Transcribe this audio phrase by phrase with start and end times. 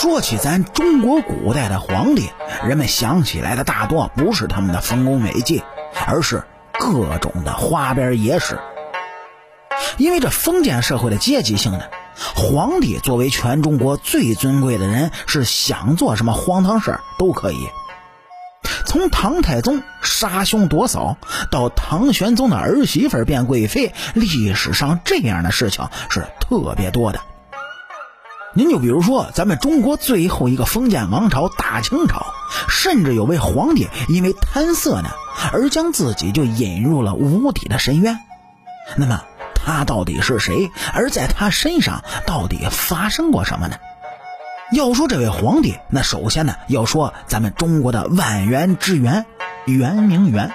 [0.00, 2.30] 说起咱中国古代的皇帝，
[2.64, 5.64] 人们想起来的大多不是他们的丰功伟绩，
[6.06, 6.44] 而是
[6.78, 8.60] 各种的花边野史。
[9.96, 11.80] 因为这封建社会的阶级性呢，
[12.36, 17.68] 皇帝作为全中国最尊贵的人，是想做什么荒唐事都可以。
[18.86, 21.16] 从唐太宗杀兄夺嫂，
[21.50, 27.18] 到唐玄宗的儿媳妇变贵妃，历史上这样的事情是特别多的。
[28.54, 32.26] 您就比如说，咱们中国最后一个封建王朝大清朝，
[32.68, 35.10] 甚至有位皇帝因为贪色呢，
[35.52, 38.18] 而将自己就引入了无底的深渊。
[38.96, 39.22] 那么
[39.54, 40.70] 他到底是谁？
[40.94, 43.76] 而在他身上到底发生过什么呢？
[44.72, 49.26] 要说这位皇帝，那首先呢要说咱们中国的万园之源
[49.66, 50.52] 圆明园，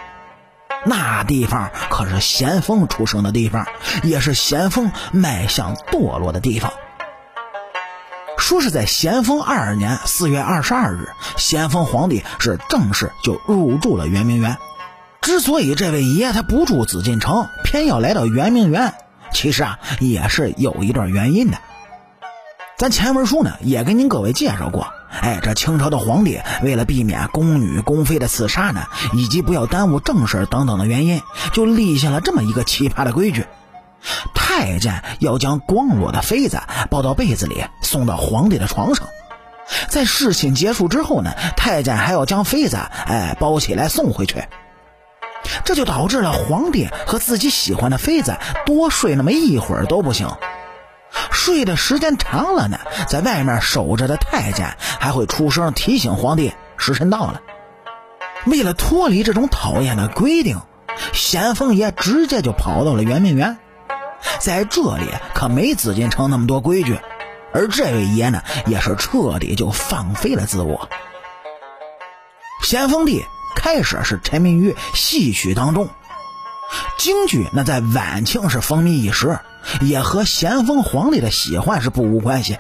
[0.86, 3.68] 那地方可是咸丰出生的地方，
[4.04, 6.74] 也是咸丰迈向堕落的地方。
[8.44, 14.58] 说是在咸丰二年四月二十二日，咸丰皇帝是正式就入住了圆明园。
[15.22, 18.96] 之所以这位爷他不住紫禁城，偏要来到圆明园，
[19.32, 21.58] 其实啊也是有一段原因的。
[22.78, 24.88] 咱前文书呢也跟您各位介绍过，
[25.22, 31.22] 哎，这清朝的皇帝为了避免宫女宫妃的刺杀呢，以及不要耽误正事等等的原因，
[31.54, 33.46] 就立下了这么一个奇葩的规矩。
[34.34, 39.08] 太监要将光裸的妃子抱到被子里送到皇帝的床上，
[39.88, 44.44] 在侍寝结束之后呢，太监还要将妃子哎包起来送回去。
[45.66, 50.30] 这就导致了皇帝和自己喜欢的妃子多睡那么一会儿都不行，
[51.32, 57.42] 睡的时间长了呢，在外面守着的太监还会出声提醒皇帝时辰到了。
[58.46, 60.60] 为了脱离这种讨厌的规定，
[61.14, 63.58] 咸丰爷直接就跑到了圆明园。
[64.40, 67.00] 在这里可没紫禁城那么多规矩，
[67.54, 70.90] 而这位爷呢，也是彻底就放飞了自我。
[72.64, 73.24] 咸丰帝
[73.56, 75.90] 开始是沉迷于戏曲当中，
[76.98, 79.40] 京剧那在晚清是风靡一时，
[79.82, 82.58] 也和咸丰皇帝的喜欢是不无关系。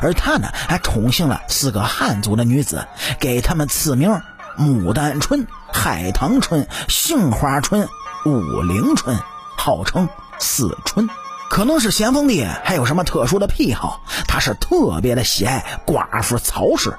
[0.00, 2.86] 而他呢，还宠幸了四个汉族的女子，
[3.20, 4.20] 给他们赐名
[4.58, 7.88] 牡丹春、海棠春、杏花春、
[8.24, 9.18] 武陵春，
[9.56, 10.08] 号称。
[10.38, 11.08] 四春，
[11.50, 16.96] 可能是咸丰帝还有什么特殊的癖好，他是特别的喜爱寡妇曹氏，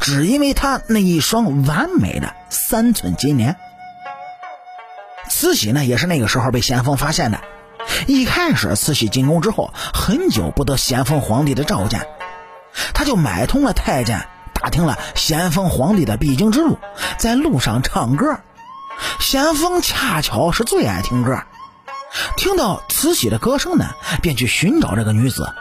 [0.00, 3.56] 只因为他那一双完美的三寸金莲。
[5.30, 7.40] 慈禧呢，也是那个时候被咸丰发现的。
[8.06, 12.06] 一开始，慈禧进宫之后，很久不得咸丰皇帝的召见，
[12.94, 16.78] 他就买通了太监，打听了咸丰皇帝的必经之路，
[17.18, 18.40] 在路上唱歌。
[19.20, 21.42] 咸丰恰巧是最爱听歌。
[22.36, 23.86] 听到慈禧的歌声呢，
[24.22, 25.52] 便去寻找这个女子，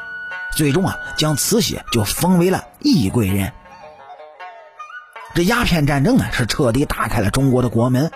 [0.56, 3.52] 最终啊，将慈禧就封为了懿贵人。
[5.36, 8.12] 这鸦片战争呢，是彻底打开了中国的国门。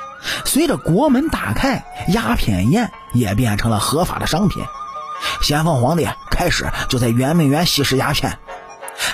[0.46, 4.64] 随着国门大开，鸦片烟也变成了合法的商品。
[5.42, 8.40] 咸丰皇帝开始就在圆明园吸食鸦片，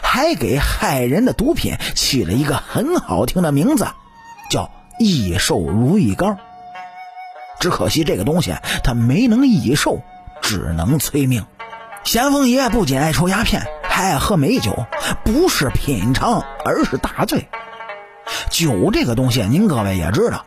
[0.01, 3.87] 还给害人的毒品起了一个很好听的名字，
[4.49, 6.37] 叫益寿如意膏。
[7.59, 10.01] 只可惜这个东西它没能益寿，
[10.41, 11.45] 只能催命。
[12.03, 14.85] 咸丰爷不仅爱抽鸦片，还爱喝美酒，
[15.23, 17.49] 不是品尝，而是大醉。
[18.49, 20.45] 酒这个东西，您各位也知道，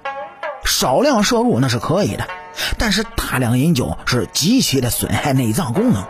[0.65, 2.27] 少量摄入那是可以的，
[2.79, 6.07] 但是大量饮酒是极其的损害内脏功能。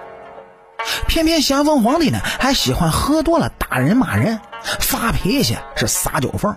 [1.09, 4.41] 偏偏咸丰皇帝呢，还喜欢喝多了打人骂人，
[4.79, 6.57] 发脾气是撒酒疯。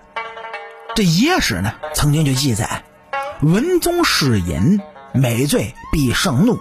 [0.96, 2.84] 这野史呢，曾经就记载。
[3.44, 4.80] 文宗嗜饮，
[5.14, 6.60] 每醉必盛怒，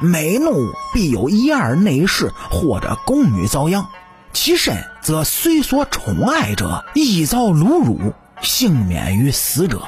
[0.00, 3.86] 每怒必有一二内侍或者宫女遭殃，
[4.32, 9.82] 其甚则虽所宠爱者亦遭侮辱，幸免于死者。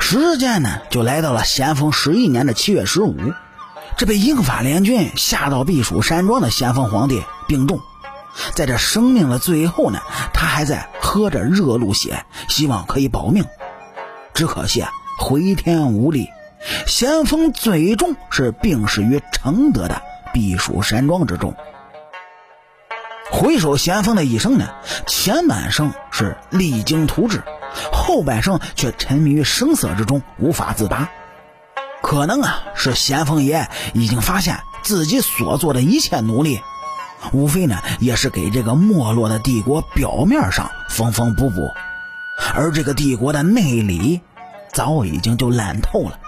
[0.00, 3.14] 时间呢，就来到了咸丰十一年的七月十五，
[3.96, 7.78] 这被英法联军下到避暑山庄的咸丰皇帝病重，
[8.54, 10.00] 在这生命的最后呢，
[10.34, 13.44] 他还在喝着热露血，希望可以保命。
[14.38, 16.30] 只可惜啊，回天无力。
[16.86, 20.00] 咸丰最终是病逝于承德的
[20.32, 21.56] 避暑山庄之中。
[23.32, 24.68] 回首咸丰的一生呢，
[25.08, 27.42] 前半生是励精图治，
[27.92, 31.10] 后半生却沉迷于声色之中，无法自拔。
[32.00, 36.60] 可能啊，是咸丰爷已经发现自己所做的一切努力，
[37.32, 41.56] 无非呢，也是给这个没落的帝国表面上缝缝补补，
[42.54, 44.20] 而这个帝国的内里。
[44.72, 46.18] 早已经就烂透了，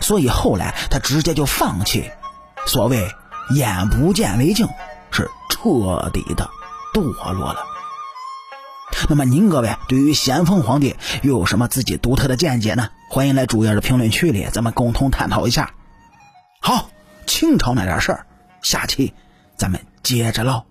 [0.00, 2.10] 所以后来他直接就放弃，
[2.66, 3.08] 所谓
[3.54, 4.68] 眼不见为净，
[5.10, 6.48] 是彻底的
[6.92, 7.60] 堕落了。
[9.08, 12.88] 那么您各位对于咸丰皇帝又有什么自己独特的见解呢？
[13.10, 15.72] 欢迎来主页的评论区里，咱们共同探讨一下。
[16.60, 16.90] 好，
[17.26, 18.26] 清朝那点事儿，
[18.60, 19.14] 下期
[19.56, 20.67] 咱们接着唠。